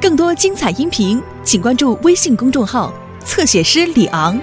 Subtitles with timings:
[0.00, 2.92] 更多精彩音频，请关注微信公众号
[3.24, 4.38] “侧写师李昂”。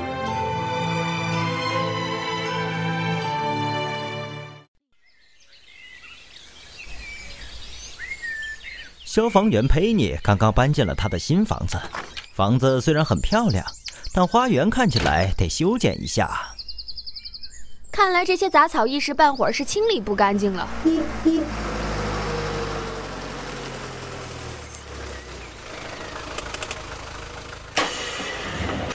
[9.06, 11.78] 消防员佩妮刚刚搬进了他的新房子，
[12.34, 13.66] 房子虽然很漂亮，
[14.14, 16.56] 但花园看起来得修剪一下。
[17.92, 20.66] 看来这些杂草一时半会儿是清理不干净了。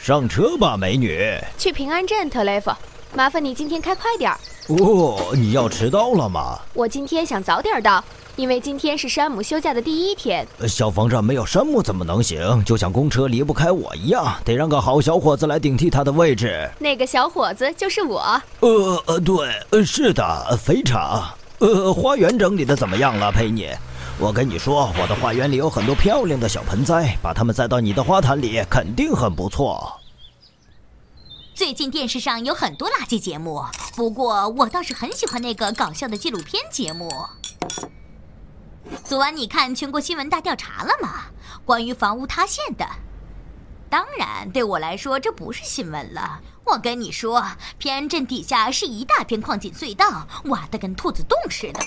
[0.07, 1.37] 上车吧，美女。
[1.59, 2.71] 去平安镇，特雷弗，
[3.13, 4.39] 麻烦你今天开快点儿。
[4.69, 6.61] 哦，你要迟到了吗？
[6.75, 8.05] 我今天想早点到，
[8.37, 10.47] 因为今天是山姆休假的第一天。
[10.69, 12.63] 消防站没有山姆怎么能行？
[12.65, 16.71] 就像公车离不开我一样，得让个好小伙子来顶替他的位置。
[16.79, 18.21] 那个小伙子就是我。
[18.61, 21.25] 呃呃，对，呃是的，非常。
[21.59, 23.71] 呃，花园整理的怎么样了，佩妮？
[24.19, 30.01] 我跟你说，我的花园里有很多漂亮的小盆栽，把它们栽到你的花坛里，肯定很不错。
[31.55, 33.63] 最近电视上有很多垃圾节目，
[33.95, 37.13] 不过我倒是很喜欢那个搞笑的纪录片节目。
[39.05, 41.25] 昨晚你看全国新闻大调查了吗？
[41.67, 42.87] 关于房屋塌陷的。
[43.91, 46.41] 当然，对我来说这不是新闻了。
[46.65, 47.45] 我跟你说，
[47.77, 51.81] 平安镇底下是一大片矿井隧道，挖得跟兔子洞似的。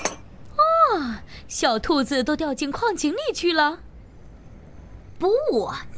[0.95, 3.79] 啊，小兔子都掉进矿井里去了。
[5.17, 5.27] 不，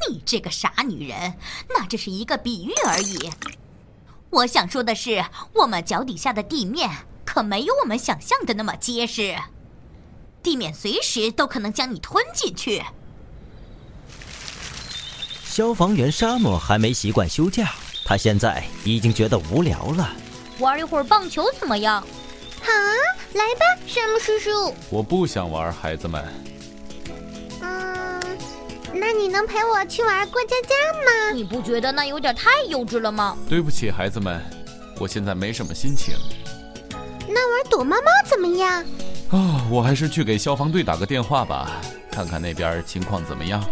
[0.08, 1.34] 你这个傻女人，
[1.68, 3.30] 那只是一个比喻而已。
[4.30, 6.90] 我想说的是，我们脚底下的地面
[7.24, 9.36] 可没有我们想象的那么结实，
[10.42, 12.82] 地面随时都可能将你吞进去。
[15.44, 17.72] 消防员沙漠还没习惯休假，
[18.04, 20.10] 他现在已经觉得无聊了。
[20.58, 22.02] 玩一会儿棒球怎么样？
[22.62, 22.90] 好啊，
[23.34, 24.74] 来吧，山姆叔叔。
[24.90, 26.22] 我不想玩，孩子们。
[27.60, 28.20] 嗯，
[28.92, 31.32] 那你能陪我去玩过家家吗？
[31.32, 33.36] 你不觉得那有点太幼稚了吗？
[33.48, 34.40] 对不起，孩子们，
[34.98, 36.14] 我现在没什么心情。
[37.28, 38.84] 那玩躲猫猫怎么样？
[39.30, 43.64] 哦，我还是去给消防队打个电话吧，看看那边情况怎么样。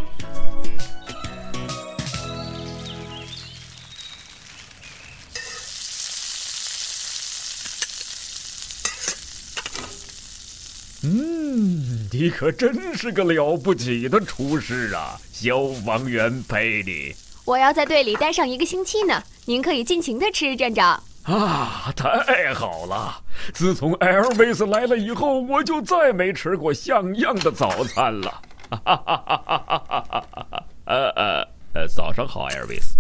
[12.21, 17.17] 你可真是个了不起的厨师啊，消防员佩里。
[17.47, 21.03] 我要在队里待上一个星期呢，您可以尽情的吃，站长。
[21.23, 23.23] 啊，太好了！
[23.55, 28.43] 自从艾尔维斯来了以后，我就再没吃过像样的早餐了。
[28.69, 30.65] 哈哈哈哈哈哈！
[30.85, 32.99] 呃呃呃，早上好，艾尔维斯。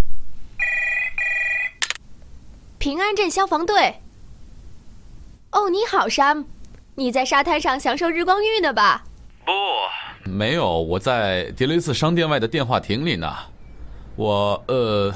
[2.78, 3.94] 平安镇消防队。
[5.52, 6.46] 哦，你好，山姆。
[6.94, 9.04] 你在沙滩上享受日光浴呢吧？
[10.40, 13.30] 不，没有，我在迪雷斯商店外的电话亭里呢。
[14.16, 15.12] 我呃，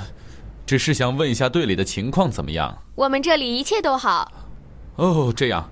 [0.67, 2.77] 只是想问一下队里的情况怎么样。
[2.95, 4.31] 我们这里一切都好。
[4.97, 5.67] 哦，这样，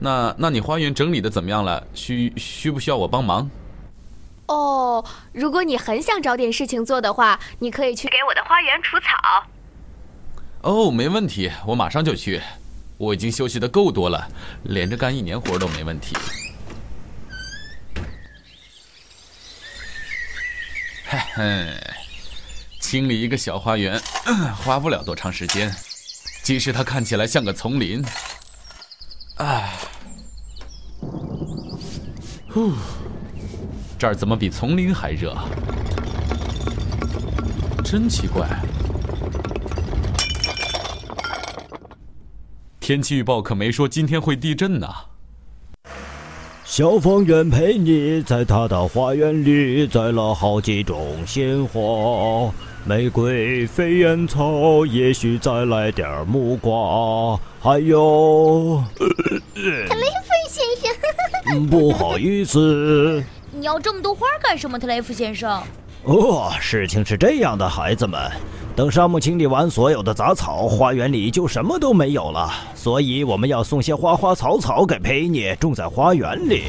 [0.00, 1.86] 那那你花园整理的怎么样了？
[1.94, 3.48] 需需不需要我帮忙？
[4.48, 9.44] 哦，如果你很想找点事情做的话，你可以去给我的花园除草。
[10.62, 12.40] 哦，没问题，我马上就去。
[12.98, 14.26] 我已经休息的够多了，
[14.64, 16.16] 连着干一年活都没问题。
[21.36, 21.68] 嘿，
[22.80, 24.00] 清理一个小花园，
[24.64, 25.70] 花不了多长时间，
[26.42, 28.02] 即使它看起来像个丛林。
[29.36, 29.74] 唉，
[32.48, 32.72] 呼，
[33.98, 35.36] 这儿怎么比丛林还热？
[37.84, 38.48] 真奇怪。
[42.80, 44.88] 天气预报可没说今天会地震呢。
[46.76, 52.52] 消防员陪你在他的花园里栽了好几种鲜花，
[52.84, 58.84] 玫瑰、飞燕草，也许再来点木瓜，还有。
[59.06, 60.66] 特雷弗先
[61.54, 63.24] 生，不好意思。
[63.50, 65.62] 你要这么多花干什么，特雷弗先生？
[66.04, 68.20] 哦，事情是这样的，孩子们。
[68.76, 72.52] 等沙漠清理完所有的杂草，花园里就什么都没有了。
[72.74, 76.64] 所以我们要送些花花草草给佩妮，种在花园里。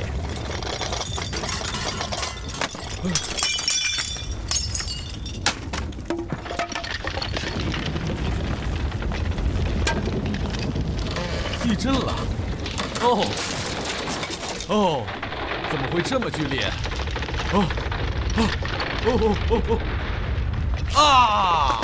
[11.62, 12.16] 地震了！
[13.02, 13.26] 哦
[14.70, 15.04] 哦，
[15.70, 16.72] 怎么会这么剧烈？
[17.52, 17.66] 哦
[18.38, 18.48] 哦
[19.06, 19.80] 哦哦哦！
[20.96, 21.82] 啊！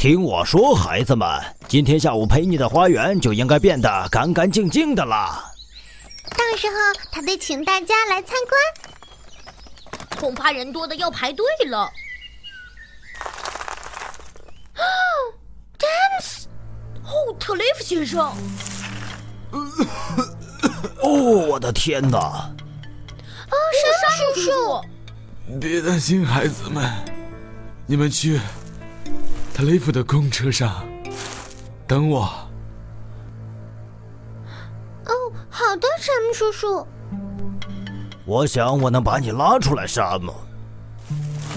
[0.00, 1.28] 听我说，孩子们，
[1.68, 5.52] 今天下午陪你的花园就应该变得干干净净的啦。
[6.30, 6.74] 到时候
[7.12, 8.58] 他得请大家来参观，
[10.18, 11.80] 恐怕人多的要排队了。
[11.80, 11.90] 啊，
[15.78, 16.48] 詹姆斯！
[17.04, 18.34] 哦，特雷弗先生！
[21.02, 21.12] 哦，
[21.46, 22.50] 我的天哪！
[23.50, 23.56] 哦，
[24.00, 24.50] 山叔叔！
[25.60, 26.90] 别担心，孩子们，
[27.84, 28.40] 你们去。
[29.60, 30.82] 特雷弗的公车上，
[31.86, 32.22] 等我。
[35.04, 35.12] 哦，
[35.50, 36.86] 好的，山姆叔叔。
[38.24, 40.32] 我想我能把你拉出来，山姆。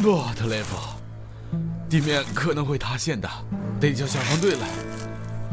[0.01, 0.75] 不，特雷弗，
[1.89, 3.29] 地面可能会塌陷的，
[3.79, 4.67] 得叫消防队来。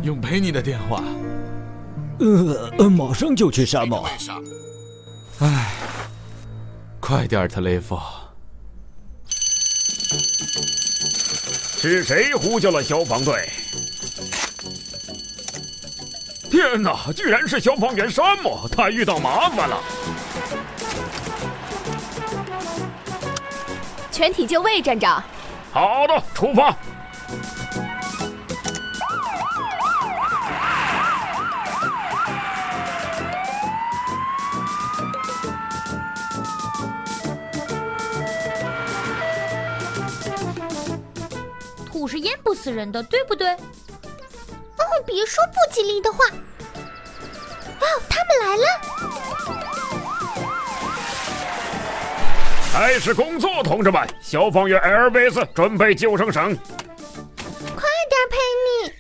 [0.02, 1.04] 用陪你的电话。
[2.18, 4.04] 呃，马上就去，山姆。
[5.38, 5.70] 哎，
[6.98, 7.96] 快点，特雷弗。
[11.82, 13.48] 是谁呼叫了消防队？
[16.50, 17.10] 天哪！
[17.16, 19.82] 居然是消防员山姆，他遇到麻烦了。
[24.12, 25.24] 全体就位，站长。
[25.72, 26.76] 好的，出发。
[42.10, 43.48] 是淹不死人的，对不对？
[43.52, 46.18] 哦，别说不吉利的话。
[47.78, 48.64] 哦，他们来了！
[52.72, 54.04] 开始工作，同志们！
[54.20, 56.56] 消防员艾尔维斯准备救生绳。
[57.76, 58.36] 快点，佩
[58.66, 58.92] 妮！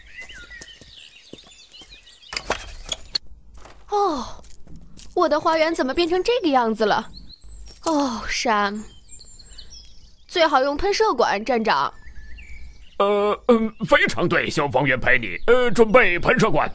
[3.88, 4.42] 哦，
[5.14, 7.10] 我的花园怎么变成这个样子了？
[7.84, 8.84] 哦，山，
[10.28, 11.92] 最好用喷射管，站长。
[13.00, 15.38] 呃嗯，非常对，消防员陪你。
[15.46, 16.70] 呃，准备喷射管。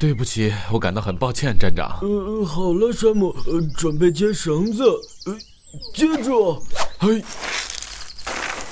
[0.00, 1.98] 对不起，我感到很抱歉，站长。
[2.02, 4.82] 呃，好了，山姆，呃，准备接绳子。
[5.26, 5.36] 呃，
[5.94, 6.60] 接住，
[6.98, 7.22] 嘿，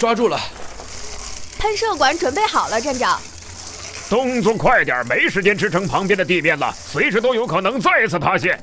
[0.00, 0.37] 抓住了。
[1.61, 3.20] 喷射管准备好了，站长。
[4.11, 8.61] 动作快点，没时间支撑旁边的地面了，随时都有可能再次塌陷。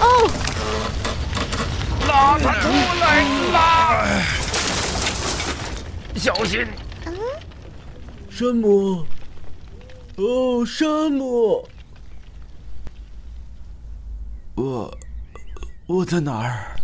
[0.00, 0.30] 哦，
[2.08, 2.68] 拉他出
[3.00, 3.24] 来！
[3.52, 4.04] 拉！
[6.16, 6.66] 小心！
[7.06, 7.14] 嗯，
[8.30, 9.04] 山姆，
[10.16, 11.68] 哦，山姆，
[14.54, 14.98] 我
[15.86, 16.76] 我在哪儿？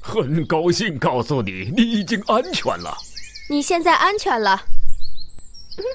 [0.00, 2.96] 很高兴告诉你，你已经安全了。
[3.48, 4.60] 你现在安全了。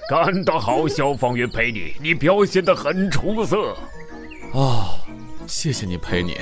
[0.10, 3.76] 干得好，消防员陪你，你表现得很出色。
[4.54, 5.00] 哦，
[5.48, 6.38] 谢谢你陪你。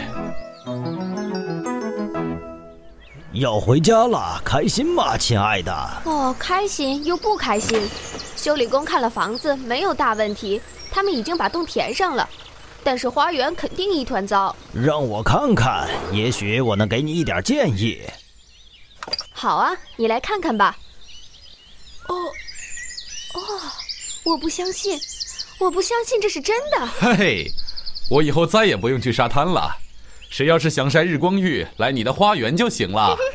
[3.33, 5.73] 要回家了，开心吗，亲爱的？
[6.05, 7.81] 哦，开心又不开心。
[8.37, 10.61] 修理工看了房子，没有大问题，
[10.91, 12.29] 他们已经把洞填上了，
[12.83, 14.55] 但是花园肯定一团糟。
[14.73, 18.01] 让我看看，也许我能给你一点建议。
[19.33, 20.77] 好啊，你来看看吧。
[22.07, 22.15] 哦。
[23.35, 23.41] 哦，
[24.23, 24.97] 我不相信，
[25.59, 26.87] 我不相信这是真的。
[26.87, 27.51] 嘿，
[28.09, 29.77] 我以后再也不用去沙滩了，
[30.29, 33.17] 谁要是想晒日光浴，来你的花园就行了。